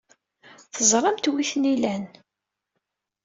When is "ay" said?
1.43-1.47